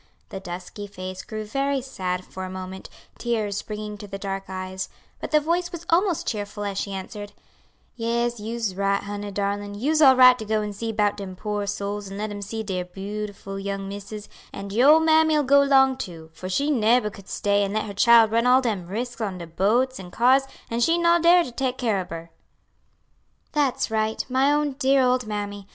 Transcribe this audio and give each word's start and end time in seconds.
The 0.29 0.39
dusky 0.39 0.87
face 0.87 1.21
grew 1.21 1.45
very 1.45 1.79
sad 1.79 2.25
for 2.25 2.43
a 2.43 2.49
moment, 2.49 2.89
tears 3.19 3.57
springing 3.57 3.99
to 3.99 4.07
the 4.07 4.17
dark 4.17 4.45
eyes; 4.49 4.89
but 5.19 5.29
the 5.29 5.39
voice 5.39 5.71
was 5.71 5.85
almost 5.91 6.25
cheerful 6.25 6.63
as 6.63 6.79
she 6.79 6.91
answered, 6.91 7.33
"Yes, 7.95 8.39
you's 8.39 8.73
right, 8.73 9.03
honey 9.03 9.29
darlin' 9.29 9.75
you's 9.75 10.01
all 10.01 10.15
right 10.15 10.39
to 10.39 10.43
go 10.45 10.63
and 10.63 10.75
see 10.75 10.91
'bout 10.91 11.17
dem 11.17 11.35
poor 11.35 11.67
souls 11.67 12.07
and 12.07 12.17
let 12.17 12.31
'em 12.31 12.41
see 12.41 12.63
dere 12.63 12.85
beau'ful 12.85 13.59
young 13.63 13.87
missus; 13.87 14.27
and 14.51 14.73
your 14.73 14.89
ole 14.93 14.99
mammy 15.01 15.37
'll 15.37 15.43
go 15.43 15.61
'long 15.61 15.95
too, 15.95 16.31
for 16.33 16.49
she 16.49 16.71
neber 16.71 17.11
could 17.11 17.29
stay 17.29 17.63
and 17.63 17.75
let 17.75 17.85
her 17.85 17.93
chile 17.93 18.27
run 18.27 18.47
all 18.47 18.59
dem 18.59 18.87
risks 18.87 19.21
on 19.21 19.37
de 19.37 19.45
boats 19.45 19.99
an' 19.99 20.09
cars 20.09 20.45
an' 20.71 20.79
she 20.79 20.97
no 20.97 21.21
dar 21.21 21.43
to 21.43 21.51
take 21.51 21.77
care 21.77 21.99
ob 21.99 22.09
her." 22.09 22.31
"That's 23.51 23.91
right, 23.91 24.25
my 24.27 24.51
own 24.51 24.71
dear 24.79 25.03
old 25.03 25.27
mammy. 25.27 25.67